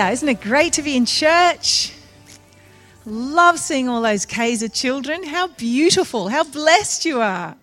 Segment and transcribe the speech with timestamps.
[0.00, 0.14] Hallelujah.
[0.14, 1.92] Isn't it great to be in church?
[3.04, 5.22] Love seeing all those Kaiser children.
[5.22, 6.28] How beautiful.
[6.28, 7.54] How blessed you are.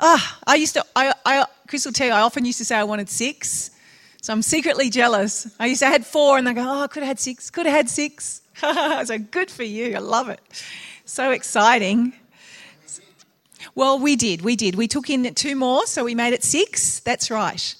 [0.00, 2.76] Ah, I used to, I, I, Chris will tell you, I often used to say
[2.76, 3.72] I wanted six.
[4.20, 5.52] So I'm secretly jealous.
[5.58, 7.66] I used to have four and they go, oh, I could have had six, could
[7.66, 8.42] have had six.
[8.60, 9.96] so good for you.
[9.96, 10.38] I love it.
[11.04, 12.12] So exciting.
[13.74, 14.42] Well, we did.
[14.42, 14.76] We did.
[14.76, 17.00] We took in two more, so we made it six.
[17.00, 17.74] That's right.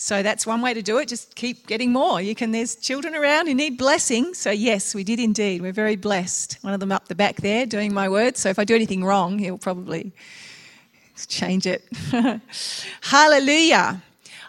[0.00, 1.08] So that's one way to do it.
[1.08, 2.20] Just keep getting more.
[2.20, 2.52] You can.
[2.52, 4.32] There's children around who need blessing.
[4.32, 5.60] So yes, we did indeed.
[5.60, 6.56] We're very blessed.
[6.60, 8.38] One of them up the back there doing my words.
[8.38, 10.12] So if I do anything wrong, he'll probably
[11.26, 11.84] change it.
[13.00, 14.00] Hallelujah.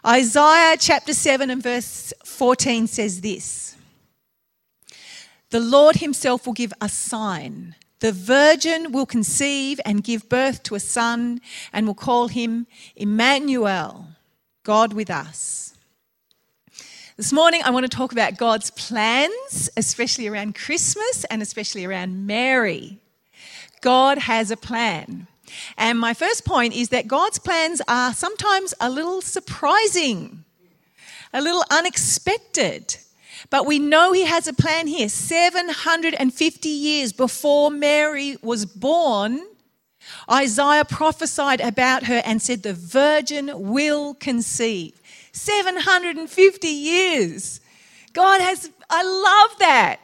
[0.05, 3.75] Isaiah chapter 7 and verse 14 says this
[5.49, 7.73] The Lord Himself will give a sign.
[8.01, 11.41] The virgin will conceive and give birth to a son
[11.73, 14.09] and will call him Emmanuel
[14.63, 15.73] God with us.
[17.15, 22.27] This morning, I want to talk about God's plans, especially around Christmas and especially around
[22.27, 22.99] Mary.
[23.81, 25.27] God has a plan.
[25.77, 30.43] And my first point is that God's plans are sometimes a little surprising,
[31.33, 32.97] a little unexpected.
[33.49, 35.09] But we know He has a plan here.
[35.09, 39.41] 750 years before Mary was born,
[40.31, 45.01] Isaiah prophesied about her and said, The virgin will conceive.
[45.31, 47.61] 750 years.
[48.13, 49.99] God has, I love that.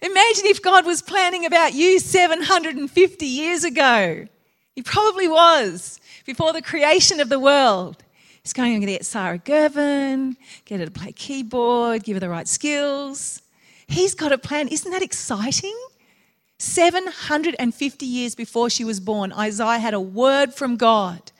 [0.00, 4.26] Imagine if God was planning about you 750 years ago.
[4.74, 8.02] He probably was before the creation of the world.
[8.42, 12.48] He's going to get Sarah Gervin, get her to play keyboard, give her the right
[12.48, 13.40] skills.
[13.86, 14.68] He's got a plan.
[14.68, 15.76] Isn't that exciting?
[16.62, 21.32] 750 years before she was born, Isaiah had a word from God.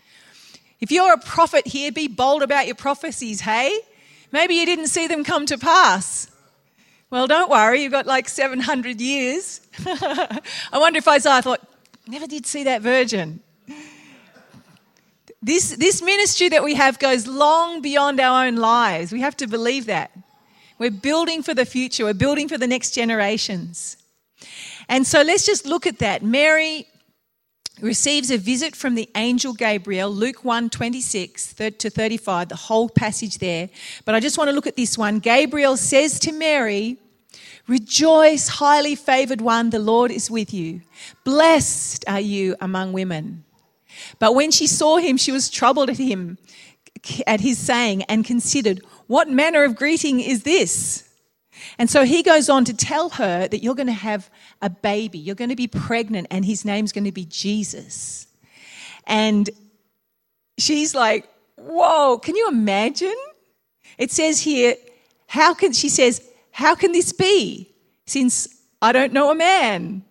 [0.81, 3.79] If you're a prophet here, be bold about your prophecies, hey?
[4.33, 6.29] Maybe you didn't see them come to pass.
[7.09, 9.61] Well, don't worry, you've got like 700 years.
[9.87, 10.41] I
[10.73, 11.61] wonder if Isaiah thought,
[12.09, 13.41] never did see that virgin.
[15.41, 19.13] This, this ministry that we have goes long beyond our own lives.
[19.13, 20.11] We have to believe that.
[20.79, 23.99] We're building for the future, we're building for the next generations.
[24.93, 26.23] And so let's just look at that.
[26.23, 26.87] Mary
[27.81, 33.39] receives a visit from the angel Gabriel, Luke 1 26 to 35, the whole passage
[33.39, 33.71] there.
[34.05, 35.19] But I just want to look at this one.
[35.19, 36.99] Gabriel says to Mary,
[37.67, 40.83] Rejoice, highly favored one, the Lord is with you.
[41.25, 43.45] Blessed are you among women.
[44.19, 46.37] But when she saw him, she was troubled at him,
[47.27, 51.09] at his saying, and considered, What manner of greeting is this?
[51.79, 54.31] And so he goes on to tell her that you're going to have
[54.61, 58.27] a baby, you're going to be pregnant, and his name's going to be Jesus.
[59.07, 59.49] And
[60.59, 63.15] she's like, Whoa, can you imagine?
[63.99, 64.75] It says here,
[65.27, 67.73] how can, she says, How can this be
[68.07, 68.49] since
[68.81, 70.05] I don't know a man?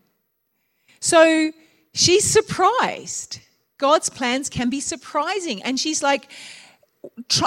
[0.99, 1.51] So
[1.93, 3.39] she's surprised.
[3.77, 5.61] God's plans can be surprising.
[5.63, 6.31] And she's like,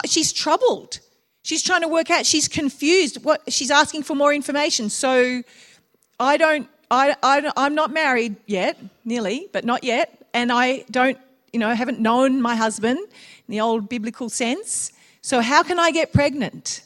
[0.05, 1.01] she's troubled.
[1.45, 3.23] She's trying to work out, she's confused.
[3.23, 4.91] What she's asking for more information.
[4.91, 5.43] So
[6.19, 11.19] I don't I, I I'm not married yet, nearly, but not yet, and I don't,
[11.53, 14.91] you know, haven't known my husband in the old biblical sense.
[15.21, 16.83] So how can I get pregnant?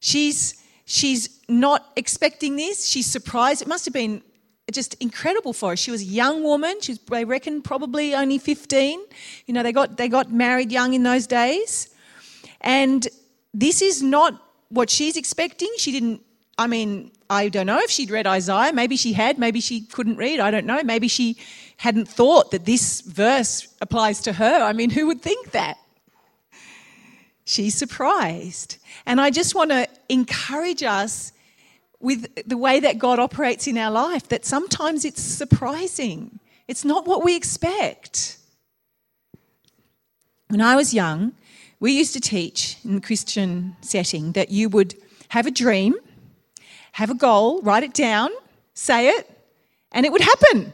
[0.00, 2.86] She's she's not expecting this.
[2.86, 3.60] She's surprised.
[3.60, 4.22] It must have been
[4.72, 5.76] just incredible for her.
[5.76, 6.80] She was a young woman.
[6.80, 9.00] She's, they reckon, probably only 15.
[9.46, 11.90] You know, they got, they got married young in those days.
[12.62, 13.06] And
[13.54, 15.70] this is not what she's expecting.
[15.78, 16.20] She didn't,
[16.58, 18.72] I mean, I don't know if she'd read Isaiah.
[18.72, 19.38] Maybe she had.
[19.38, 20.40] Maybe she couldn't read.
[20.40, 20.82] I don't know.
[20.82, 21.38] Maybe she
[21.78, 24.62] hadn't thought that this verse applies to her.
[24.62, 25.78] I mean, who would think that?
[27.44, 28.78] She's surprised.
[29.06, 31.32] And I just want to encourage us
[32.00, 36.38] with the way that God operates in our life that sometimes it's surprising.
[36.68, 38.38] It's not what we expect.
[40.48, 41.32] When I was young,
[41.80, 44.94] we used to teach in the Christian setting that you would
[45.28, 45.94] have a dream,
[46.92, 48.30] have a goal, write it down,
[48.74, 49.30] say it,
[49.92, 50.72] and it would happen.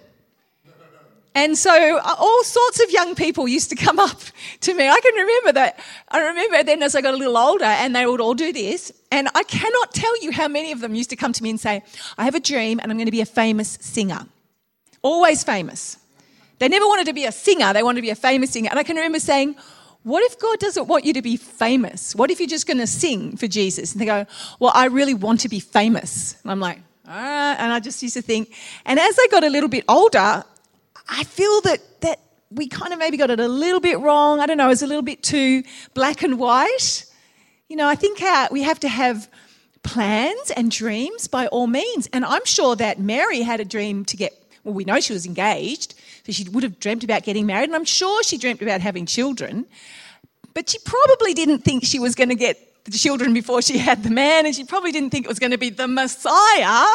[1.34, 4.20] And so uh, all sorts of young people used to come up
[4.60, 4.88] to me.
[4.88, 5.78] I can remember that.
[6.08, 8.92] I remember then as I got a little older and they would all do this.
[9.12, 11.60] And I cannot tell you how many of them used to come to me and
[11.60, 11.82] say,
[12.18, 14.26] I have a dream and I'm going to be a famous singer.
[15.02, 15.98] Always famous.
[16.58, 18.68] They never wanted to be a singer, they wanted to be a famous singer.
[18.68, 19.56] And I can remember saying,
[20.02, 22.14] what if God doesn't want you to be famous?
[22.14, 23.92] What if you're just going to sing for Jesus?
[23.92, 24.26] And they go,
[24.58, 26.36] Well, I really want to be famous.
[26.42, 27.56] And I'm like, All right.
[27.58, 28.54] And I just used to think.
[28.86, 30.44] And as I got a little bit older,
[31.08, 32.20] I feel that, that
[32.50, 34.40] we kind of maybe got it a little bit wrong.
[34.40, 35.62] I don't know, it was a little bit too
[35.94, 37.04] black and white.
[37.68, 39.28] You know, I think uh, we have to have
[39.82, 42.08] plans and dreams by all means.
[42.12, 44.32] And I'm sure that Mary had a dream to get,
[44.64, 45.94] well, we know she was engaged,
[46.24, 49.06] so she would have dreamt about getting married, and I'm sure she dreamt about having
[49.06, 49.66] children.
[50.54, 54.02] But she probably didn't think she was going to get the children before she had
[54.02, 56.86] the man, and she probably didn't think it was going to be the Messiah,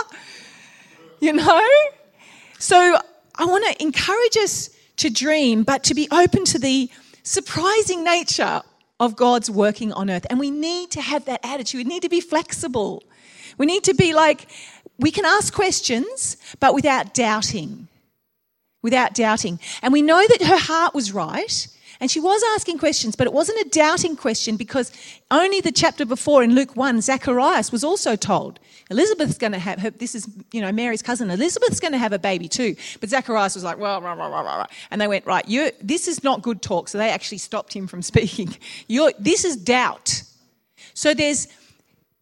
[1.20, 1.68] you know?
[2.60, 2.98] So
[3.36, 6.90] I want to encourage us to dream, but to be open to the
[7.24, 8.62] surprising nature
[9.00, 10.26] of God's working on earth.
[10.30, 11.80] And we need to have that attitude.
[11.80, 13.04] We need to be flexible.
[13.58, 14.48] We need to be like,
[14.98, 17.88] we can ask questions, but without doubting
[18.86, 19.60] without doubting.
[19.82, 21.68] And we know that her heart was right.
[22.00, 24.92] And she was asking questions, but it wasn't a doubting question because
[25.32, 28.60] only the chapter before in Luke 1, Zacharias was also told
[28.92, 32.14] Elizabeth's going to have her, this is, you know, Mary's cousin, Elizabeth's going to have
[32.14, 32.76] a baby too.
[33.00, 36.24] But Zacharias was like, well, rah, rah, rah, and they went, right, you this is
[36.24, 36.90] not good talk.
[36.90, 38.56] So they actually stopped him from speaking.
[38.88, 40.22] You're, this is doubt.
[40.94, 41.48] So there's,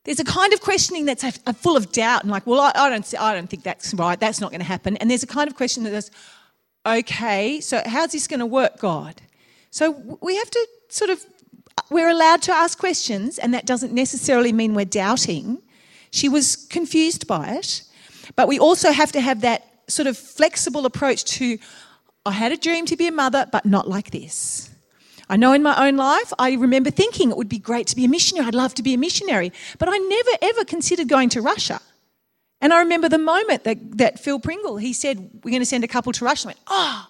[0.05, 2.71] there's a kind of questioning that's a, a full of doubt and like, well, I,
[2.75, 4.19] I, don't, I don't think that's right.
[4.19, 4.97] That's not going to happen.
[4.97, 6.11] And there's a kind of question that's,
[6.85, 9.21] okay, so how's this going to work, God?
[9.71, 11.25] So we have to sort of,
[11.89, 15.61] we're allowed to ask questions, and that doesn't necessarily mean we're doubting.
[16.11, 17.83] She was confused by it,
[18.35, 21.57] but we also have to have that sort of flexible approach to,
[22.25, 24.69] I had a dream to be a mother, but not like this.
[25.29, 28.05] I know in my own life, I remember thinking it would be great to be
[28.05, 28.45] a missionary.
[28.45, 29.51] I'd love to be a missionary.
[29.79, 31.81] But I never ever considered going to Russia.
[32.63, 35.83] And I remember the moment that, that Phil Pringle, he said, We're going to send
[35.83, 36.47] a couple to Russia.
[36.47, 37.07] I went, Oh,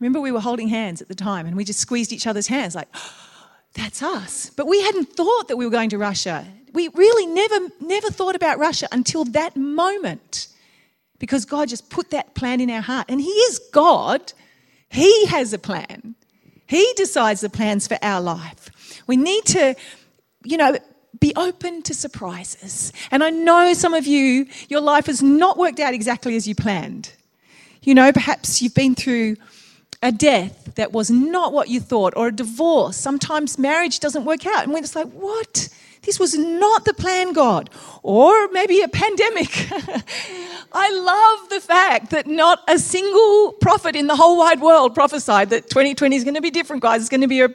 [0.00, 2.74] remember we were holding hands at the time and we just squeezed each other's hands
[2.74, 4.50] like, oh, That's us.
[4.50, 6.44] But we hadn't thought that we were going to Russia.
[6.72, 10.48] We really never, never thought about Russia until that moment
[11.20, 13.06] because God just put that plan in our heart.
[13.08, 14.32] And He is God,
[14.88, 16.16] He has a plan.
[16.66, 19.02] He decides the plans for our life.
[19.06, 19.76] We need to,
[20.42, 20.76] you know,
[21.20, 22.92] be open to surprises.
[23.10, 26.54] And I know some of you, your life has not worked out exactly as you
[26.54, 27.12] planned.
[27.82, 29.36] You know, perhaps you've been through
[30.02, 32.96] a death that was not what you thought, or a divorce.
[32.96, 34.62] Sometimes marriage doesn't work out.
[34.64, 35.68] And we're just like, what?
[36.08, 37.68] This was not the plan, God.
[38.02, 39.68] Or maybe a pandemic.
[40.72, 45.50] I love the fact that not a single prophet in the whole wide world prophesied
[45.50, 47.02] that 2020 is going to be different, guys.
[47.02, 47.50] It's going to be a,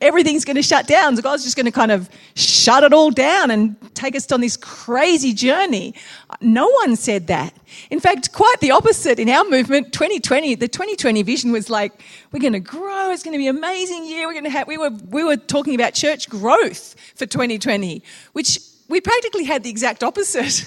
[0.00, 1.16] everything's going to shut down.
[1.16, 4.40] So God's just going to kind of shut it all down and take us on
[4.40, 5.94] this crazy journey.
[6.40, 7.54] No one said that.
[7.90, 9.18] In fact, quite the opposite.
[9.18, 11.92] In our movement, 2020, the 2020 vision was like,
[12.32, 13.10] we're going to grow.
[13.10, 14.26] It's going to be an amazing year.
[14.26, 18.58] We're going to have, we were, we were talking about church growth for 2020, which
[18.88, 20.66] we practically had the exact opposite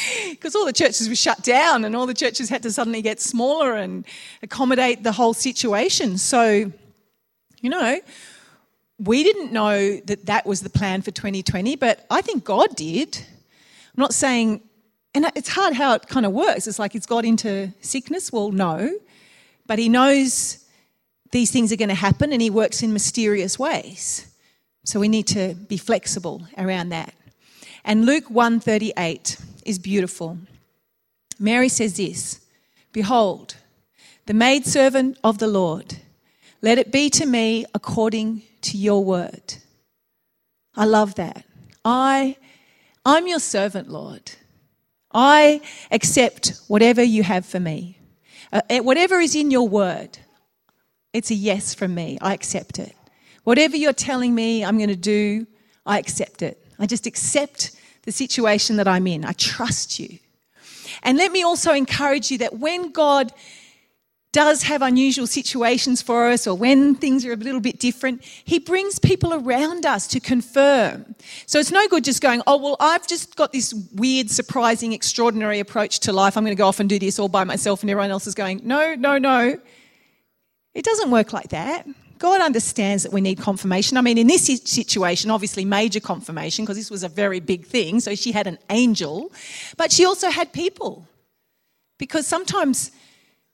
[0.30, 3.20] because all the churches were shut down and all the churches had to suddenly get
[3.20, 4.04] smaller and
[4.42, 6.18] accommodate the whole situation.
[6.18, 6.72] So,
[7.60, 8.00] you know,
[8.98, 13.16] we didn't know that that was the plan for 2020, but I think God did.
[13.18, 14.62] I'm not saying,
[15.18, 16.68] and it's hard how it kind of works.
[16.68, 18.30] It's like, is God into sickness?
[18.30, 18.96] Well, no.
[19.66, 20.64] But He knows
[21.32, 24.28] these things are going to happen and He works in mysterious ways.
[24.84, 27.14] So we need to be flexible around that.
[27.84, 30.38] And Luke 138 is beautiful.
[31.36, 32.40] Mary says this
[32.92, 33.56] Behold,
[34.26, 35.96] the maidservant of the Lord,
[36.62, 39.54] let it be to me according to your word.
[40.76, 41.44] I love that.
[41.84, 42.36] I,
[43.04, 44.30] I'm your servant, Lord.
[45.12, 45.60] I
[45.90, 47.98] accept whatever you have for me.
[48.52, 50.18] Uh, whatever is in your word,
[51.12, 52.18] it's a yes from me.
[52.20, 52.94] I accept it.
[53.44, 55.46] Whatever you're telling me I'm going to do,
[55.86, 56.62] I accept it.
[56.78, 57.72] I just accept
[58.02, 59.24] the situation that I'm in.
[59.24, 60.18] I trust you.
[61.02, 63.32] And let me also encourage you that when God
[64.32, 68.58] does have unusual situations for us or when things are a little bit different, he
[68.58, 71.14] brings people around us to confirm.
[71.46, 75.60] So it's no good just going, oh, well, I've just got this weird, surprising, extraordinary
[75.60, 76.36] approach to life.
[76.36, 78.34] I'm going to go off and do this all by myself, and everyone else is
[78.34, 79.58] going, no, no, no.
[80.74, 81.86] It doesn't work like that.
[82.18, 83.96] God understands that we need confirmation.
[83.96, 88.00] I mean, in this situation, obviously major confirmation because this was a very big thing.
[88.00, 89.32] So she had an angel,
[89.76, 91.06] but she also had people.
[91.96, 92.90] Because sometimes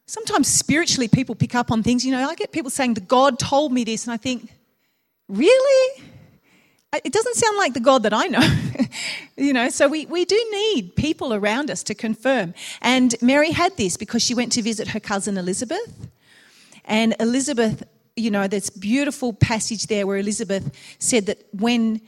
[0.07, 2.05] sometimes spiritually people pick up on things.
[2.05, 4.51] You know, I get people saying, The God told me this, and I think,
[5.29, 6.05] Really?
[7.05, 8.87] It doesn't sound like the God that I know.
[9.37, 12.55] you know, so we, we do need people around us to confirm.
[12.83, 16.09] And Mary had this because she went to visit her cousin Elizabeth.
[16.85, 17.83] And Elizabeth,
[18.15, 20.71] you know, this beautiful passage there where Elizabeth
[21.01, 22.01] said that when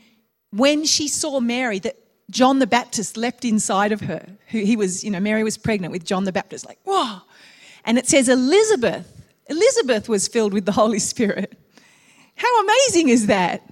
[0.51, 1.97] when she saw Mary, that
[2.29, 4.25] John the Baptist leapt inside of her.
[4.47, 7.19] He was, you know, Mary was pregnant with John the Baptist, like, whoa.
[7.87, 9.11] And it says Elizabeth,
[9.47, 11.57] Elizabeth was filled with the Holy Spirit.
[12.35, 13.63] How amazing is that?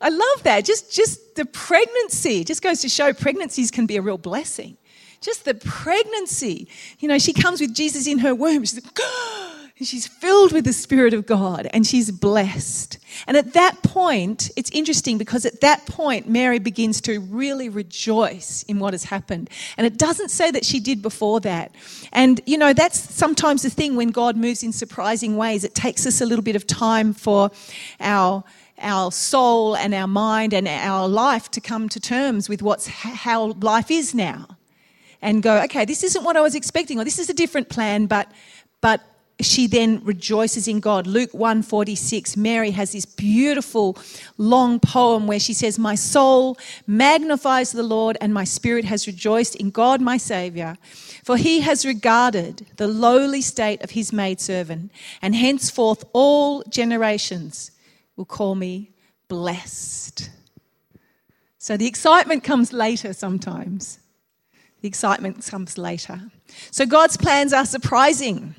[0.00, 0.64] I love that.
[0.64, 4.76] Just, just the pregnancy just goes to show pregnancies can be a real blessing.
[5.20, 6.68] Just the pregnancy.
[7.00, 8.64] You know, she comes with Jesus in her womb.
[8.64, 8.98] She's like,
[9.78, 12.98] and she's filled with the Spirit of God and she's blessed.
[13.26, 18.62] And at that point, it's interesting because at that point, Mary begins to really rejoice
[18.62, 19.50] in what has happened.
[19.76, 21.74] And it doesn't say that she did before that.
[22.10, 25.62] And, you know, that's sometimes the thing when God moves in surprising ways.
[25.62, 27.50] It takes us a little bit of time for
[28.00, 28.44] our
[28.78, 33.52] our soul and our mind and our life to come to terms with what's how
[33.52, 34.46] life is now
[35.22, 38.04] and go okay this isn't what i was expecting or this is a different plan
[38.04, 38.30] but
[38.82, 39.00] but
[39.40, 41.06] she then rejoices in God.
[41.06, 43.96] Luke 146, Mary has this beautiful
[44.38, 49.54] long poem where she says, My soul magnifies the Lord, and my spirit has rejoiced
[49.56, 50.78] in God my Saviour.
[51.22, 54.90] For he has regarded the lowly state of his maidservant,
[55.20, 57.72] and henceforth all generations
[58.16, 58.92] will call me
[59.28, 60.30] blessed.
[61.58, 63.98] So the excitement comes later sometimes.
[64.80, 66.20] The excitement comes later.
[66.70, 68.54] So God's plans are surprising.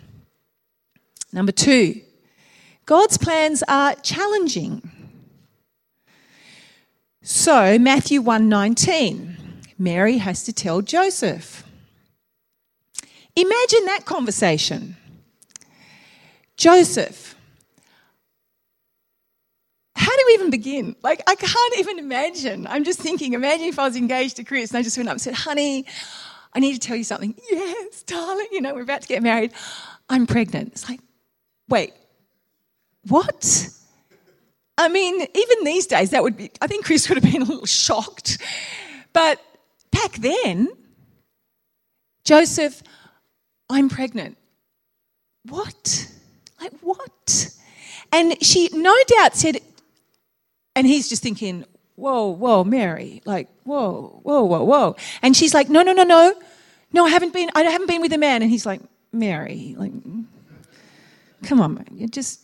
[1.33, 2.01] Number two,
[2.85, 4.91] God's plans are challenging.
[7.21, 9.35] So, Matthew 1:19,
[9.77, 11.63] Mary has to tell Joseph.
[13.35, 14.95] Imagine that conversation.
[16.55, 17.35] Joseph,
[19.95, 20.95] how do we even begin?
[21.03, 22.65] Like, I can't even imagine.
[22.65, 25.13] I'm just thinking, imagine if I was engaged to Chris and I just went up
[25.13, 25.85] and said, honey,
[26.53, 27.35] I need to tell you something.
[27.51, 29.51] Yes, darling, you know, we're about to get married.
[30.09, 30.71] I'm pregnant.
[30.71, 31.01] It's like,
[31.69, 31.93] wait,
[33.07, 33.69] what?
[34.77, 37.45] I mean, even these days, that would be, I think Chris would have been a
[37.45, 38.37] little shocked.
[39.13, 39.41] But
[39.91, 40.67] back then,
[42.23, 42.83] Joseph,
[43.69, 44.37] I'm pregnant.
[45.49, 46.11] What?
[46.61, 47.49] Like, what?
[48.11, 49.57] And she no doubt said,
[50.75, 54.95] and he's just thinking, whoa, whoa, Mary, like, whoa, whoa, whoa, whoa.
[55.21, 56.33] And she's like, no, no, no, no.
[56.93, 58.41] No, I haven't been, I haven't been with a man.
[58.41, 58.81] And he's like,
[59.11, 59.91] Mary, like,
[61.43, 62.41] Come on, you just,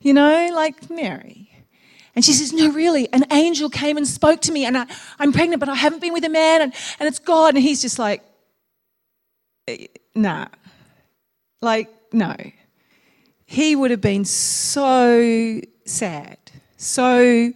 [0.00, 1.50] you know, like Mary.
[2.14, 4.86] And she says, No, really, an angel came and spoke to me, and I,
[5.18, 7.54] am pregnant, but I haven't been with a man, and, and it's God.
[7.54, 8.22] And he's just like,
[9.66, 10.46] eh, Nah.
[11.60, 12.36] Like, no.
[13.46, 16.38] He would have been so sad,
[16.76, 17.52] so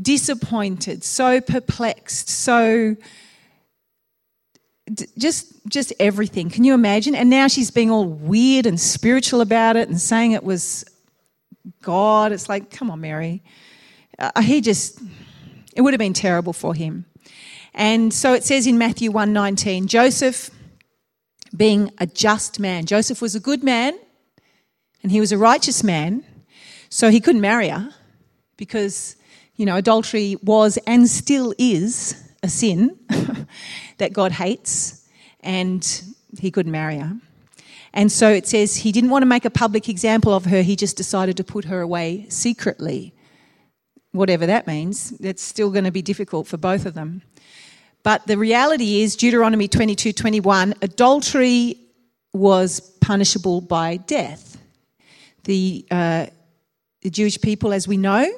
[0.00, 2.96] disappointed, so perplexed, so
[5.16, 6.50] just just everything.
[6.50, 7.14] Can you imagine?
[7.14, 10.84] And now she's being all weird and spiritual about it and saying it was
[11.82, 12.32] God.
[12.32, 13.42] It's like, come on, Mary.
[14.18, 15.00] Uh, he just
[15.74, 17.04] it would have been terrible for him.
[17.74, 20.50] And so it says in Matthew 1:19, Joseph
[21.56, 22.84] being a just man.
[22.84, 23.98] Joseph was a good man
[25.02, 26.24] and he was a righteous man.
[26.90, 27.92] So he couldn't marry her
[28.56, 29.16] because
[29.58, 32.98] you know, adultery was and still is a sin.
[33.98, 35.06] that God hates,
[35.40, 36.02] and
[36.38, 37.16] he couldn't marry her.
[37.92, 40.76] And so it says he didn't want to make a public example of her, he
[40.76, 43.14] just decided to put her away secretly.
[44.12, 47.22] Whatever that means, it's still going to be difficult for both of them.
[48.02, 51.78] But the reality is, Deuteronomy 22 21, adultery
[52.32, 54.58] was punishable by death.
[55.44, 56.26] The, uh,
[57.02, 58.30] the Jewish people, as we know,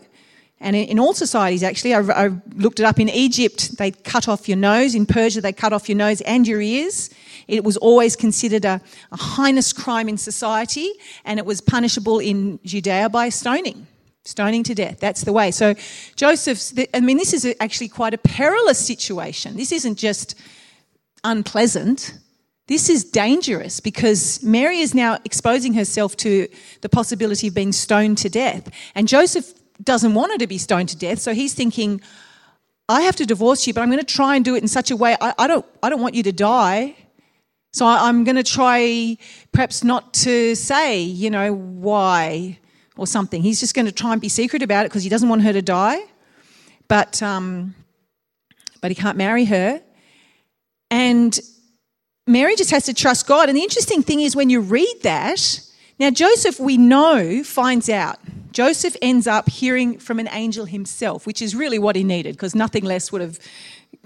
[0.62, 3.00] and in all societies, actually, I, I, looked it up.
[3.00, 4.94] In Egypt, they cut off your nose.
[4.94, 7.08] In Persia, they cut off your nose and your ears.
[7.48, 10.92] It was always considered a, a heinous crime in society,
[11.24, 13.86] and it was punishable in Judea by stoning,
[14.26, 15.00] stoning to death.
[15.00, 15.50] That's the way.
[15.50, 15.74] So,
[16.14, 19.56] Joseph's, I mean, this is actually quite a perilous situation.
[19.56, 20.34] This isn't just
[21.24, 22.18] unpleasant.
[22.66, 26.48] This is dangerous because Mary is now exposing herself to
[26.82, 28.70] the possibility of being stoned to death.
[28.94, 31.18] And Joseph doesn't want her to be stoned to death.
[31.18, 32.00] So he's thinking,
[32.88, 34.90] I have to divorce you, but I'm going to try and do it in such
[34.90, 36.96] a way I, I don't, I don't want you to die.
[37.72, 39.16] So I, I'm going to try
[39.52, 42.58] perhaps not to say, you know, why
[42.96, 43.42] or something.
[43.42, 45.52] He's just going to try and be secret about it because he doesn't want her
[45.52, 46.00] to die.
[46.88, 47.74] But, um,
[48.80, 49.80] but he can't marry her.
[50.90, 51.38] And
[52.26, 53.48] Mary just has to trust God.
[53.48, 55.60] And the interesting thing is when you read that,
[56.00, 58.18] now Joseph, we know, finds out.
[58.50, 62.54] Joseph ends up hearing from an angel himself, which is really what he needed because
[62.54, 63.38] nothing less would have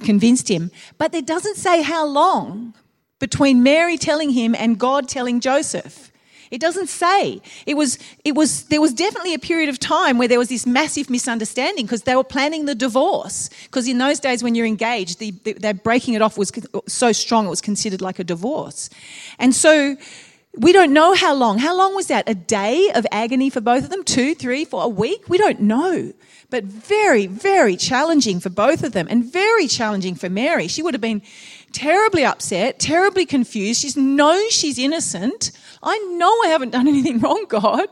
[0.02, 0.70] convinced him.
[0.98, 2.74] But it doesn't say how long
[3.18, 6.10] between Mary telling him and God telling Joseph.
[6.50, 7.40] It doesn't say.
[7.66, 10.66] It was, it was, there was definitely a period of time where there was this
[10.66, 13.50] massive misunderstanding because they were planning the divorce.
[13.64, 16.52] Because in those days when you're engaged, the, the, the breaking it off was
[16.86, 18.90] so strong it was considered like a divorce.
[19.38, 19.96] And so
[20.56, 21.58] we don't know how long.
[21.58, 22.28] How long was that?
[22.28, 24.04] A day of agony for both of them?
[24.04, 25.28] Two, three, four, a week?
[25.28, 26.12] We don't know.
[26.50, 30.68] But very, very challenging for both of them and very challenging for Mary.
[30.68, 31.22] She would have been
[31.72, 33.80] terribly upset, terribly confused.
[33.80, 35.50] She knows she's innocent.
[35.82, 37.88] I know I haven't done anything wrong, God.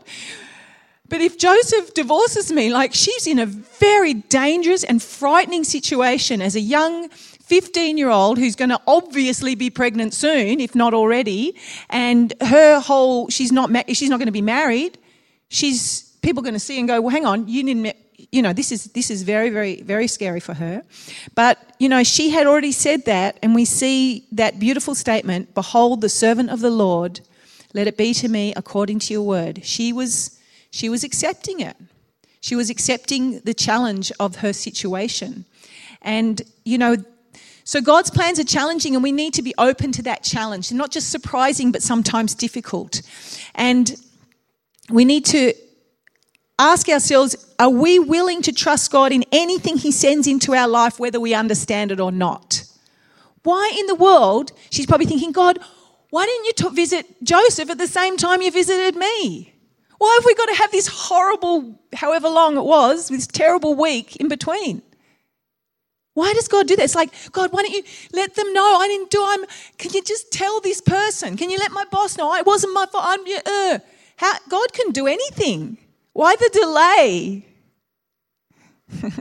[1.09, 6.57] But if Joseph divorces me, like she's in a very dangerous and frightening situation as
[6.57, 7.11] a young
[7.53, 11.55] 15 year old who's going to obviously be pregnant soon, if not already,
[11.91, 14.97] and her whole, she's not, she's not going to be married.
[15.51, 17.95] She's, people going to see and go, well, hang on, you didn't,
[18.31, 20.83] you know, this is, this is very, very, very scary for her.
[21.35, 26.01] But, you know, she had already said that, and we see that beautiful statement Behold,
[26.01, 27.21] the servant of the Lord,
[27.75, 29.63] let it be to me according to your word.
[29.63, 30.41] She was,
[30.71, 31.77] she was accepting it.
[32.41, 35.45] She was accepting the challenge of her situation.
[36.01, 36.97] And, you know,
[37.65, 40.69] so God's plans are challenging, and we need to be open to that challenge.
[40.71, 43.03] They're not just surprising, but sometimes difficult.
[43.55, 43.95] And
[44.91, 45.55] we need to
[46.59, 50.99] ask ourselves are we willing to trust God in anything He sends into our life,
[50.99, 52.65] whether we understand it or not?
[53.45, 54.53] Why in the world?
[54.71, 55.59] She's probably thinking, God,
[56.11, 59.55] why didn't you t- visit Joseph at the same time you visited me?
[59.99, 64.17] Why have we got to have this horrible, however long it was, this terrible week
[64.17, 64.83] in between?
[66.15, 66.83] Why does God do that?
[66.83, 69.45] It's like, God, why don't you let them know I didn't do I'm
[69.79, 71.37] can you just tell this person?
[71.37, 73.05] Can you let my boss know it wasn't my fault?
[73.07, 73.79] I'm, uh,
[74.17, 75.79] how, God can do anything.
[76.13, 77.47] Why the delay?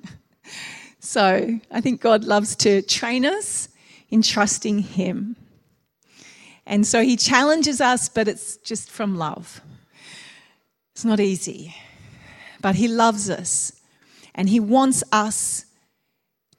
[0.99, 3.69] so I think God loves to train us
[4.09, 5.37] in trusting Him.
[6.65, 9.61] And so He challenges us, but it's just from love.
[10.93, 11.73] It's not easy,
[12.61, 13.71] but He loves us
[14.35, 15.65] and He wants us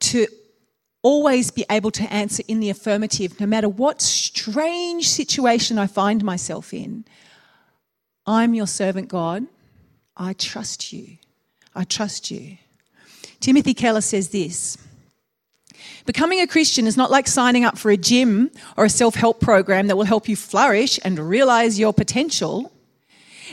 [0.02, 0.26] to
[1.02, 6.22] always be able to answer in the affirmative, no matter what strange situation I find
[6.24, 7.04] myself in.
[8.24, 9.46] I'm your servant, God.
[10.16, 11.18] I trust you.
[11.74, 12.58] I trust you.
[13.40, 14.78] Timothy Keller says this
[16.06, 19.40] Becoming a Christian is not like signing up for a gym or a self help
[19.40, 22.70] program that will help you flourish and realize your potential.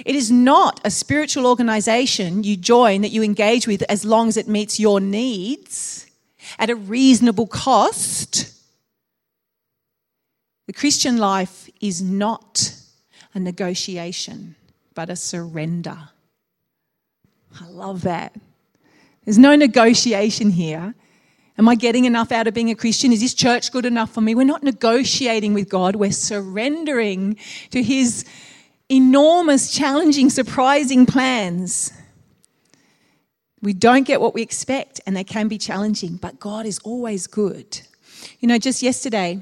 [0.05, 4.37] It is not a spiritual organization you join that you engage with as long as
[4.37, 6.08] it meets your needs
[6.57, 8.53] at a reasonable cost.
[10.67, 12.73] The Christian life is not
[13.33, 14.55] a negotiation,
[14.93, 16.09] but a surrender.
[17.59, 18.35] I love that.
[19.25, 20.95] There's no negotiation here.
[21.57, 23.11] Am I getting enough out of being a Christian?
[23.11, 24.33] Is this church good enough for me?
[24.33, 27.37] We're not negotiating with God, we're surrendering
[27.71, 28.25] to His
[28.89, 31.91] enormous, challenging, surprising plans.
[33.61, 37.27] We don't get what we expect, and they can be challenging, but God is always
[37.27, 37.81] good.
[38.39, 39.39] You know, just yesterday,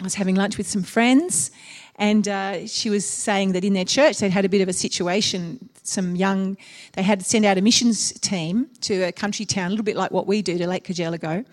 [0.00, 1.50] I was having lunch with some friends,
[1.96, 4.72] and uh, she was saying that in their church they'd had a bit of a
[4.72, 5.68] situation.
[5.82, 6.56] Some young,
[6.92, 10.10] they had sent out a missions team to a country town, a little bit like
[10.10, 11.44] what we do to Lake Cargelligo.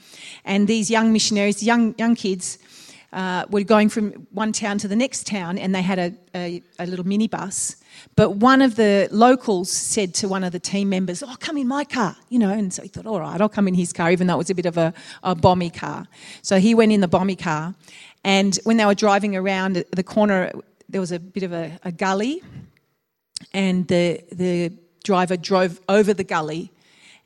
[0.44, 2.60] And these young missionaries, young, young kids,
[3.14, 6.14] uh, we were going from one town to the next town, and they had a,
[6.34, 7.78] a, a little minibus.
[8.16, 11.68] But one of the locals said to one of the team members, Oh, come in
[11.68, 12.50] my car, you know.
[12.50, 14.50] And so he thought, All right, I'll come in his car, even though it was
[14.50, 16.08] a bit of a, a bomby car.
[16.42, 17.74] So he went in the bomby car.
[18.24, 20.52] And when they were driving around the corner,
[20.90, 22.42] there was a bit of a, a gully.
[23.54, 26.72] And the, the driver drove over the gully,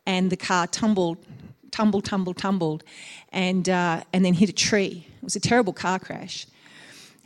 [0.05, 1.17] and the car tumbled,
[1.71, 2.84] tumbled, tumbled, tumbled,
[3.32, 5.05] and, uh, and then hit a tree.
[5.17, 6.47] It was a terrible car crash.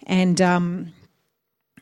[0.06, 0.94] And, um,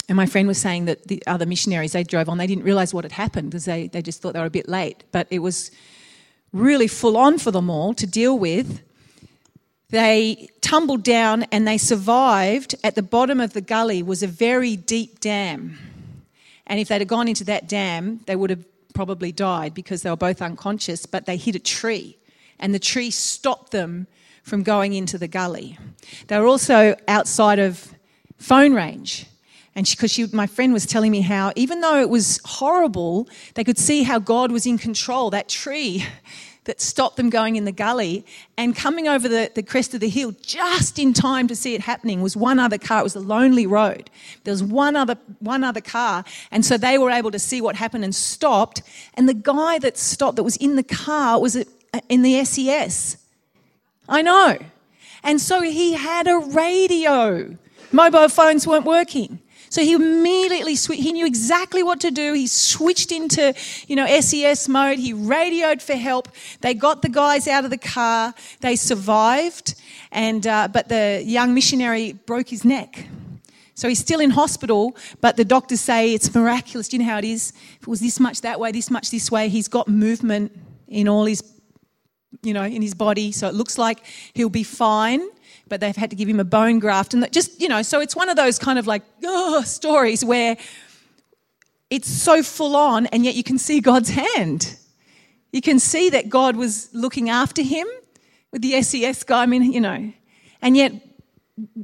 [0.08, 2.94] and my friend was saying that the other missionaries they drove on, they didn't realise
[2.94, 5.04] what had happened because they, they just thought they were a bit late.
[5.12, 5.72] But it was
[6.52, 8.82] really full on for them all to deal with.
[9.90, 12.76] They tumbled down and they survived.
[12.84, 15.78] At the bottom of the gully was a very deep dam.
[16.68, 20.10] And if they'd have gone into that dam, they would have probably died because they
[20.10, 22.18] were both unconscious, but they hit a tree.
[22.62, 24.08] And the tree stopped them
[24.44, 25.78] from going into the gully.
[26.28, 27.94] They were also outside of
[28.38, 29.26] phone range.
[29.76, 33.78] And because my friend was telling me how, even though it was horrible, they could
[33.78, 35.30] see how God was in control.
[35.30, 36.06] That tree
[36.66, 38.26] that stopped them going in the gully.
[38.58, 41.82] And coming over the, the crest of the hill just in time to see it
[41.82, 43.00] happening was one other car.
[43.00, 44.12] It was a lonely road.
[44.44, 46.24] There was one other, one other car.
[46.52, 48.84] And so they were able to see what happened and stopped.
[49.16, 51.56] And the guy that stopped, that was in the car, was
[52.10, 53.18] in the SES.
[54.08, 54.58] I know.
[55.24, 57.58] And so he had a radio.
[57.92, 59.40] Mobile phones weren't working.
[59.70, 62.34] So he immediately he knew exactly what to do.
[62.34, 63.54] He switched into,
[63.88, 65.00] you know, SES mode.
[65.00, 66.28] He radioed for help.
[66.60, 68.34] They got the guys out of the car.
[68.60, 69.76] They survived,
[70.12, 73.08] and uh, but the young missionary broke his neck.
[73.76, 76.90] So he's still in hospital, but the doctors say it's miraculous.
[76.90, 77.54] Do you know how it is?
[77.78, 80.52] If it was this much that way, this much this way, he's got movement
[80.90, 81.42] in all his,
[82.44, 83.32] you know, in his body.
[83.32, 85.28] So it looks like he'll be fine
[85.72, 87.14] but they've had to give him a bone graft.
[87.14, 90.58] And just, you know, so it's one of those kind of like oh, stories where
[91.90, 94.76] it's so full on, and yet you can see God's hand.
[95.54, 97.88] You can see that God was looking after him
[98.52, 99.44] with the SES guy.
[99.44, 100.12] I mean, you know,
[100.62, 100.94] and yet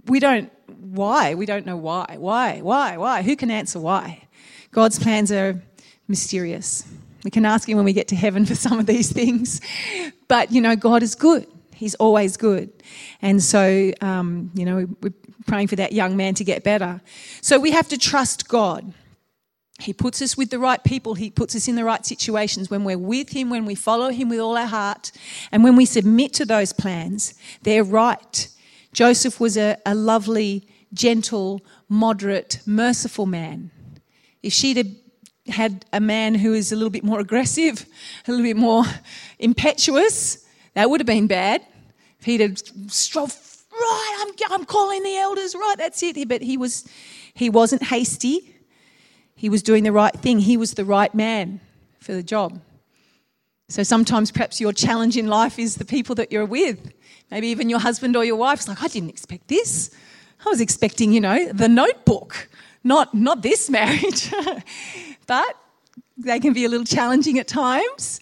[0.06, 1.36] we don't, why?
[1.36, 2.18] We don't know why.
[2.20, 2.60] Why?
[2.60, 2.98] Why?
[2.98, 3.22] Why?
[3.22, 4.28] Who can answer why?
[4.72, 5.62] God's plans are
[6.10, 6.86] mysterious.
[7.28, 9.60] We can ask him when we get to heaven for some of these things.
[10.30, 11.46] But, you know, God is good.
[11.76, 12.72] He's always good.
[13.22, 15.14] And so, um, you know, we're
[15.46, 17.02] praying for that young man to get better.
[17.42, 18.94] So we have to trust God.
[19.78, 21.16] He puts us with the right people.
[21.16, 22.70] He puts us in the right situations.
[22.70, 25.12] When we're with Him, when we follow Him with all our heart,
[25.52, 28.48] and when we submit to those plans, they're right.
[28.94, 31.60] Joseph was a, a lovely, gentle,
[31.90, 33.70] moderate, merciful man.
[34.42, 34.88] If she'd have
[35.50, 37.86] had a man who is a little bit more aggressive,
[38.28, 38.84] a little bit more
[39.40, 41.66] impetuous, that would have been bad.
[42.20, 42.58] If he'd have
[42.88, 43.36] strove,
[43.72, 46.28] right, I'm, I'm calling the elders, right, that's it.
[46.28, 46.88] But he, was,
[47.34, 48.56] he wasn't hasty.
[49.36, 50.40] He was doing the right thing.
[50.40, 51.60] He was the right man
[52.00, 52.60] for the job.
[53.70, 56.92] So sometimes perhaps your challenge in life is the people that you're with.
[57.30, 59.92] Maybe even your husband or your wife's like, I didn't expect this.
[60.46, 62.50] I was expecting, you know, the notebook,
[62.84, 64.32] not, not this marriage.
[65.28, 65.56] but
[66.18, 68.20] they can be a little challenging at times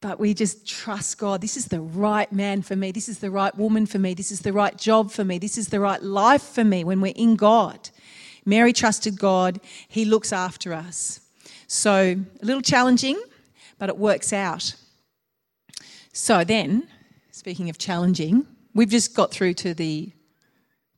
[0.00, 1.40] but we just trust God.
[1.40, 2.92] This is the right man for me.
[2.92, 4.14] This is the right woman for me.
[4.14, 5.38] This is the right job for me.
[5.38, 7.90] This is the right life for me when we're in God.
[8.44, 11.20] Mary trusted God, He looks after us.
[11.66, 13.20] So, a little challenging,
[13.78, 14.76] but it works out.
[16.12, 16.86] So, then,
[17.32, 20.12] speaking of challenging, we've just got through to the,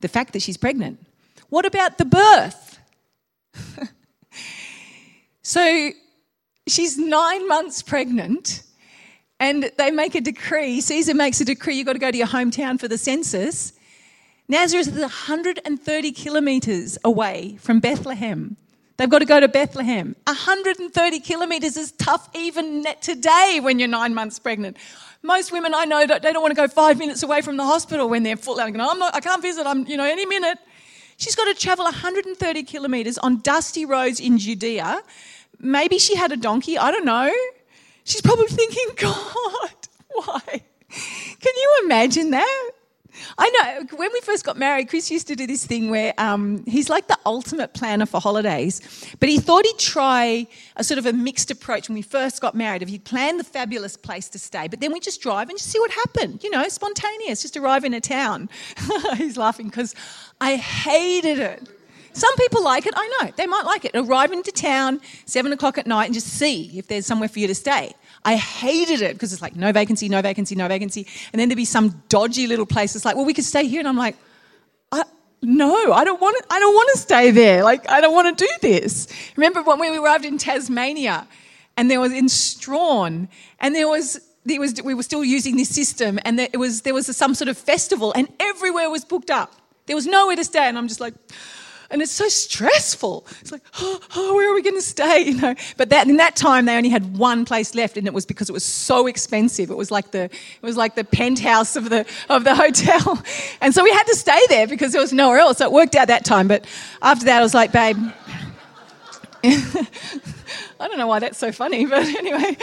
[0.01, 1.03] the fact that she's pregnant.
[1.49, 2.79] What about the birth?
[5.49, 5.89] so,
[6.67, 8.61] she's nine months pregnant
[9.39, 10.79] and they make a decree.
[10.79, 13.73] Caesar makes a decree you've got to go to your hometown for the census.
[14.47, 18.57] Nazareth is 130 kilometres away from Bethlehem.
[18.97, 20.15] They've got to go to Bethlehem.
[20.27, 24.77] 130 kilometres is tough even today when you're nine months pregnant.
[25.23, 28.07] Most women I know, they don't want to go five minutes away from the hospital
[28.07, 28.61] when they're full.
[28.61, 30.59] I'm not, I can't visit, I'm, you know, any minute.
[31.19, 35.01] She's got to travel 130 kilometres on dusty roads in Judea.
[35.59, 37.31] Maybe she had a donkey, I don't know.
[38.03, 40.41] She's probably thinking, God, why?
[40.89, 42.71] Can you imagine that?
[43.37, 46.63] I know when we first got married, Chris used to do this thing where um,
[46.65, 48.81] he's like the ultimate planner for holidays,
[49.19, 52.55] but he thought he'd try a sort of a mixed approach when we first got
[52.55, 52.81] married.
[52.81, 55.69] If he'd plan the fabulous place to stay, but then we just drive and just
[55.69, 56.43] see what happened.
[56.43, 58.49] You know, spontaneous, just arrive in a town.
[59.15, 59.95] he's laughing because
[60.39, 61.69] I hated it.
[62.13, 63.31] Some people like it, I know.
[63.35, 63.91] They might like it.
[63.95, 67.47] Arrive into town, seven o'clock at night, and just see if there's somewhere for you
[67.47, 67.93] to stay.
[68.25, 71.07] I hated it because it's like no vacancy, no vacancy, no vacancy.
[71.31, 73.79] And then there'd be some dodgy little place that's like, well, we could stay here.
[73.79, 74.15] And I'm like,
[75.41, 77.63] no, I don't want to, I don't want to stay there.
[77.63, 79.07] Like, I don't want to do this.
[79.35, 81.27] Remember when we arrived in Tasmania
[81.77, 85.73] and there was in Strahan and there was, there was, we were still using this
[85.73, 89.31] system and there, it was, there was some sort of festival and everywhere was booked
[89.31, 89.53] up.
[89.85, 90.67] There was nowhere to stay.
[90.67, 91.13] And I'm just like,
[91.91, 93.25] and it's so stressful.
[93.41, 95.19] It's like, oh, oh where are we going to stay?
[95.29, 95.55] You know.
[95.77, 98.49] But that in that time, they only had one place left, and it was because
[98.49, 99.69] it was so expensive.
[99.69, 103.21] It was like the it was like the penthouse of the of the hotel,
[103.61, 105.57] and so we had to stay there because there was nowhere else.
[105.57, 106.47] So it worked out that time.
[106.47, 106.65] But
[107.01, 107.97] after that, I was like, babe.
[110.79, 112.57] I don't know why that's so funny, but anyway.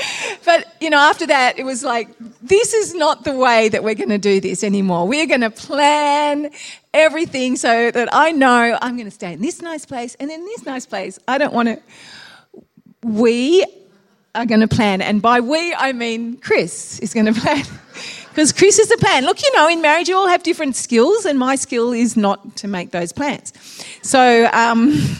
[0.45, 2.09] But, you know, after that, it was like,
[2.43, 5.07] this is not the way that we're going to do this anymore.
[5.07, 6.51] We're going to plan
[6.95, 10.45] everything so that I know I'm going to stay in this nice place and in
[10.45, 11.19] this nice place.
[11.29, 11.83] I don't want to.
[13.03, 13.65] We
[14.35, 15.03] are going to plan.
[15.03, 17.65] And by we, I mean Chris is going to plan.
[18.31, 19.25] Because Chris is the plan.
[19.25, 22.57] Look, you know, in marriage, you all have different skills, and my skill is not
[22.57, 23.55] to make those plans.
[24.03, 25.17] So, um,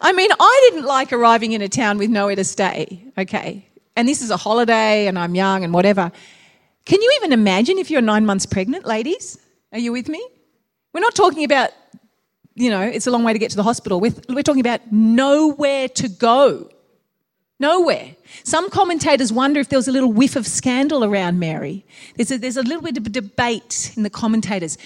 [0.00, 3.66] I mean, I didn't like arriving in a town with nowhere to stay, okay?
[3.96, 6.12] and this is a holiday and I'm young and whatever.
[6.84, 9.38] Can you even imagine if you're nine months pregnant, ladies?
[9.72, 10.24] Are you with me?
[10.92, 11.70] We're not talking about,
[12.54, 13.98] you know, it's a long way to get to the hospital.
[13.98, 16.70] We're, we're talking about nowhere to go.
[17.58, 18.14] Nowhere.
[18.44, 21.86] Some commentators wonder if there was a little whiff of scandal around Mary.
[22.16, 24.76] There's a, there's a little bit of debate in the commentators.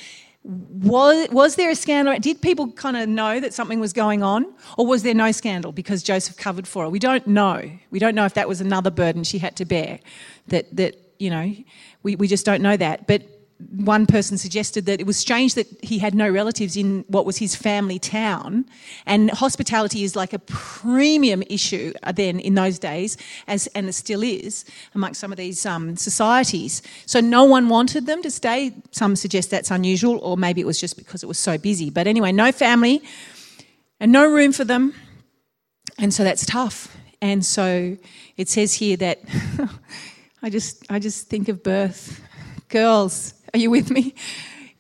[0.42, 2.18] Was, was there a scandal?
[2.18, 4.46] Did people kind of know that something was going on?
[4.78, 6.88] Or was there no scandal because Joseph covered for her?
[6.88, 7.70] We don't know.
[7.90, 10.00] We don't know if that was another burden she had to bear.
[10.48, 11.54] That, that you know,
[12.02, 13.06] we, we just don't know that.
[13.06, 13.22] But
[13.70, 17.38] one person suggested that it was strange that he had no relatives in what was
[17.38, 18.64] his family town.
[19.06, 24.22] And hospitality is like a premium issue then in those days, as, and it still
[24.22, 26.82] is amongst some of these um, societies.
[27.06, 28.72] So no one wanted them to stay.
[28.90, 31.90] Some suggest that's unusual, or maybe it was just because it was so busy.
[31.90, 33.02] But anyway, no family
[34.00, 34.94] and no room for them.
[35.98, 36.96] And so that's tough.
[37.20, 37.96] And so
[38.36, 39.20] it says here that
[40.42, 42.20] I just I just think of birth.
[42.68, 44.14] Girls, are you with me?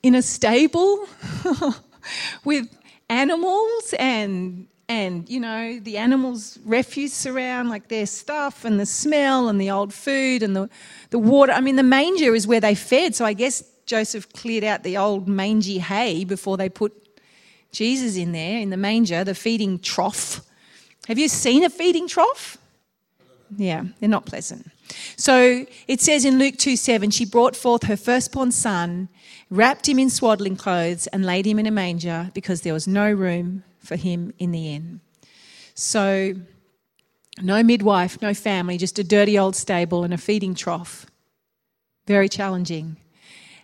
[0.02, 1.06] In a stable
[2.44, 2.68] with
[3.08, 9.48] animals and and you know the animals refuse around like their stuff and the smell
[9.48, 10.68] and the old food and the,
[11.10, 11.52] the water.
[11.52, 14.96] I mean the manger is where they fed so i guess joseph cleared out the
[14.96, 16.92] old mangy hay before they put
[17.70, 20.40] jesus in there in the manger the feeding trough.
[21.06, 22.58] Have you seen a feeding trough?
[23.56, 24.70] Yeah they're not pleasant
[25.16, 29.08] so it says in Luke 2 7, she brought forth her firstborn son,
[29.48, 33.10] wrapped him in swaddling clothes, and laid him in a manger because there was no
[33.10, 35.00] room for him in the inn.
[35.74, 36.34] So,
[37.40, 41.06] no midwife, no family, just a dirty old stable and a feeding trough.
[42.06, 42.96] Very challenging.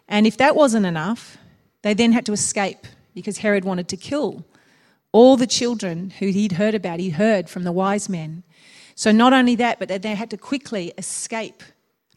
[0.08, 1.36] And if that wasn't enough,
[1.82, 4.44] they then had to escape because Herod wanted to kill
[5.12, 7.00] all the children who he'd heard about.
[7.00, 8.42] He heard from the wise men.
[8.96, 11.62] So, not only that, but they had to quickly escape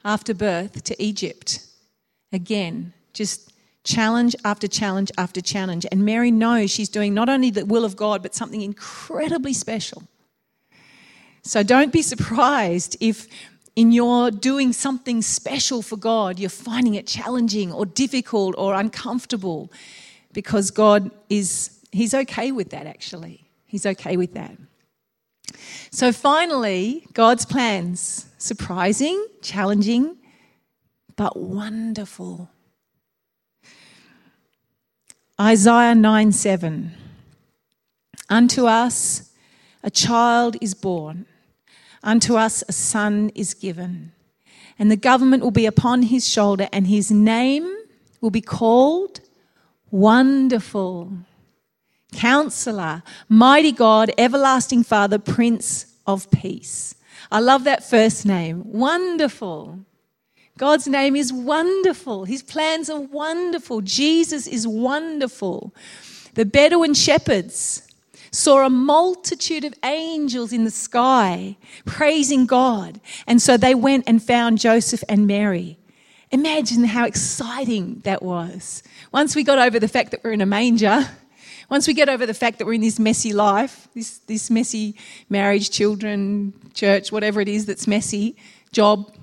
[0.05, 1.59] after birth to Egypt.
[2.31, 3.51] Again, just
[3.83, 5.85] challenge after challenge after challenge.
[5.91, 10.03] And Mary knows she's doing not only the will of God, but something incredibly special.
[11.43, 13.27] So, don't be surprised if
[13.75, 19.69] in your doing something special for God, you're finding it challenging or difficult or uncomfortable
[20.31, 23.49] because God is, He's okay with that actually.
[23.65, 24.55] He's okay with that.
[25.91, 30.17] So finally, God's plans surprising, challenging,
[31.15, 32.49] but wonderful.
[35.39, 36.91] Isaiah 9 7.
[38.29, 39.31] Unto us
[39.83, 41.25] a child is born,
[42.03, 44.11] unto us a son is given,
[44.77, 47.75] and the government will be upon his shoulder, and his name
[48.21, 49.21] will be called
[49.91, 51.13] Wonderful
[52.11, 56.95] Counselor, Mighty God, Everlasting Father, Prince of Peace.
[57.31, 58.63] I love that first name.
[58.65, 59.79] Wonderful.
[60.57, 62.25] God's name is wonderful.
[62.25, 63.81] His plans are wonderful.
[63.81, 65.73] Jesus is wonderful.
[66.33, 67.87] The Bedouin shepherds
[68.31, 72.99] saw a multitude of angels in the sky praising God.
[73.25, 75.77] And so they went and found Joseph and Mary.
[76.31, 78.83] Imagine how exciting that was.
[79.11, 81.09] Once we got over the fact that we're in a manger,
[81.69, 84.95] once we get over the fact that we're in this messy life, this, this messy
[85.29, 88.35] marriage, children, church, whatever it is that's messy,
[88.71, 89.13] job,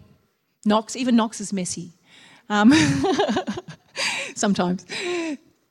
[0.64, 1.92] Knox, even Knox is messy.
[2.48, 2.72] Um,
[4.35, 4.87] sometimes.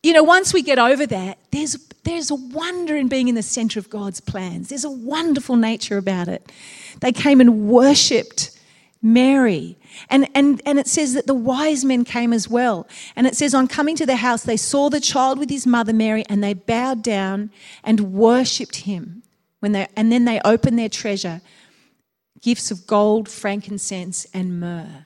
[0.04, 3.44] You know, once we get over that, there's, there's a wonder in being in the
[3.44, 4.70] center of God's plans.
[4.70, 6.52] There's a wonderful nature about it.
[7.00, 8.52] They came and worshipped
[9.06, 9.78] Mary.
[10.10, 12.88] And, and, and it says that the wise men came as well.
[13.16, 15.94] And it says, on coming to the house, they saw the child with his mother
[15.94, 17.52] Mary, and they bowed down
[17.84, 19.22] and worshipped him.
[19.60, 21.42] When they, and then they opened their treasure
[22.42, 25.06] gifts of gold, frankincense, and myrrh.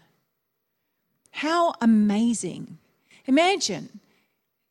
[1.32, 2.78] How amazing!
[3.28, 4.00] Imagine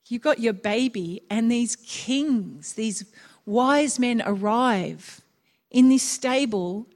[0.06, 3.04] you've got your baby, and these kings, these
[3.46, 5.22] wise men arrive
[5.70, 6.86] in this stable,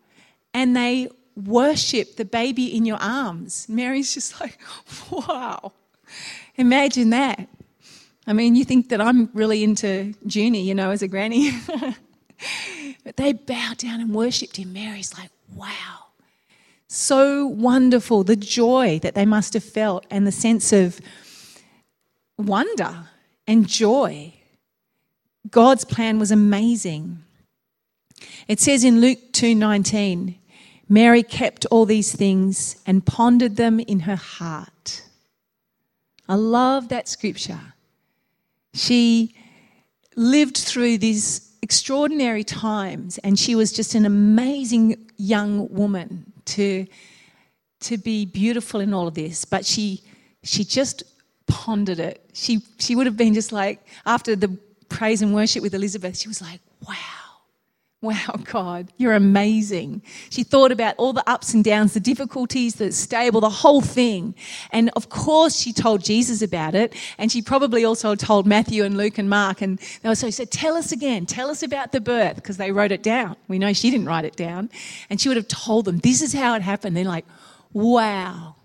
[0.52, 3.66] and they worship the baby in your arms.
[3.68, 4.58] Mary's just like,
[5.10, 5.72] wow.
[6.56, 7.48] Imagine that.
[8.26, 11.50] I mean, you think that I'm really into Junie, you know, as a granny.
[13.04, 14.72] but they bowed down and worshipped him.
[14.72, 16.06] Mary's like, wow.
[16.86, 18.22] So wonderful.
[18.22, 21.00] The joy that they must have felt and the sense of
[22.38, 23.08] wonder
[23.46, 24.34] and joy.
[25.50, 27.24] God's plan was amazing.
[28.46, 30.36] It says in Luke 2:19,
[30.88, 35.02] Mary kept all these things and pondered them in her heart.
[36.28, 37.60] I love that scripture.
[38.74, 39.34] She
[40.16, 46.86] lived through these extraordinary times and she was just an amazing young woman to,
[47.80, 50.02] to be beautiful in all of this, but she,
[50.42, 51.02] she just
[51.46, 52.24] pondered it.
[52.32, 54.56] She, she would have been just like, after the
[54.88, 57.21] praise and worship with Elizabeth, she was like, wow.
[58.02, 60.02] Wow, God, you're amazing.
[60.28, 64.34] She thought about all the ups and downs, the difficulties, the stable, the whole thing.
[64.72, 66.96] And of course, she told Jesus about it.
[67.16, 69.62] And she probably also told Matthew and Luke and Mark.
[69.62, 72.90] And they also said, Tell us again, tell us about the birth, because they wrote
[72.90, 73.36] it down.
[73.46, 74.68] We know she didn't write it down.
[75.08, 76.96] And she would have told them, This is how it happened.
[76.96, 77.26] They're like,
[77.72, 78.56] Wow.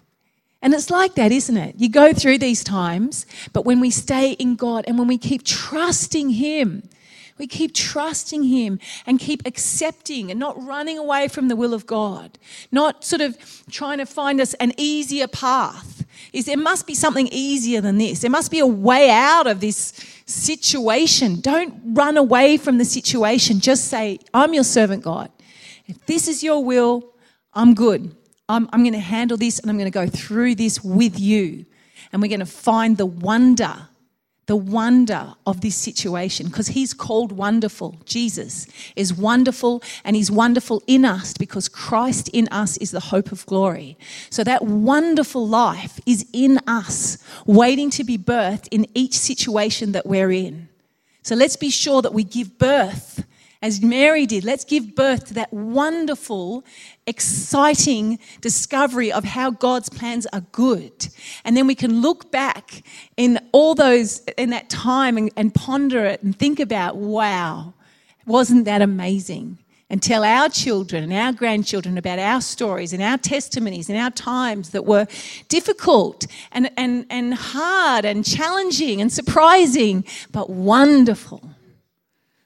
[0.63, 1.75] And it's like that, isn't it?
[1.77, 5.43] You go through these times, but when we stay in God and when we keep
[5.43, 6.89] trusting Him,
[7.37, 11.85] we keep trusting Him and keep accepting and not running away from the will of
[11.85, 12.37] God,
[12.71, 13.37] not sort of
[13.69, 16.05] trying to find us an easier path.
[16.33, 18.19] Is there must be something easier than this?
[18.19, 19.93] There must be a way out of this
[20.25, 21.39] situation.
[21.39, 23.59] Don't run away from the situation.
[23.59, 25.31] Just say, I'm your servant, God.
[25.85, 27.13] If this is your will,
[27.53, 28.15] I'm good.
[28.49, 31.65] I'm, I'm going to handle this and I'm going to go through this with you.
[32.11, 33.87] And we're going to find the wonder,
[34.47, 37.97] the wonder of this situation because he's called wonderful.
[38.05, 43.33] Jesus is wonderful and he's wonderful in us because Christ in us is the hope
[43.33, 43.97] of glory.
[44.29, 50.05] So that wonderful life is in us, waiting to be birthed in each situation that
[50.05, 50.69] we're in.
[51.23, 53.25] So let's be sure that we give birth
[53.61, 54.43] as Mary did.
[54.43, 56.63] Let's give birth to that wonderful,
[57.05, 61.07] exciting discovery of how God's plans are good.
[61.43, 62.83] And then we can look back
[63.15, 67.73] in all those, in that time and, and ponder it and think about, wow,
[68.25, 69.57] wasn't that amazing?
[69.89, 74.11] And tell our children and our grandchildren about our stories and our testimonies and our
[74.11, 75.07] times that were
[75.47, 81.51] difficult and, and, and hard and challenging and surprising, but wonderful.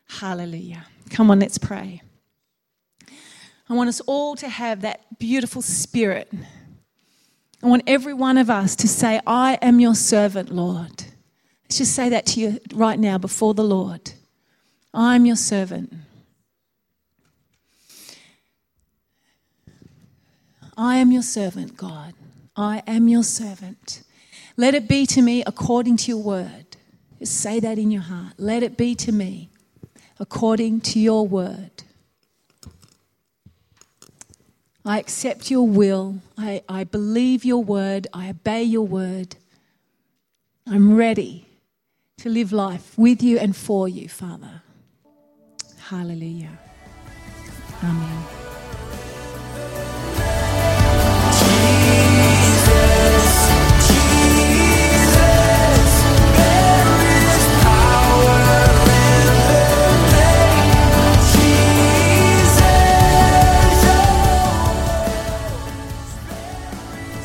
[0.08, 0.86] Hallelujah.
[1.12, 2.02] Come on, let's pray.
[3.69, 6.32] I want us all to have that beautiful spirit.
[7.62, 11.04] I want every one of us to say, I am your servant, Lord.
[11.63, 14.13] Let's just say that to you right now before the Lord.
[14.93, 15.93] I'm your servant.
[20.78, 22.13] I am your servant, God.
[22.56, 24.04] I am your servant.
[24.58, 26.78] Let it be to me according to your word.
[27.19, 28.34] Just say that in your heart.
[28.38, 29.51] Let it be to me
[30.22, 31.84] according to your word.
[34.86, 36.22] I accept your will.
[36.38, 38.08] I, I believe your word.
[38.14, 39.36] I obey your word.
[40.68, 41.48] I'm ready
[42.18, 44.62] to live life with you and for you, Father.
[45.80, 46.58] Hallelujah.
[47.84, 48.40] Amen.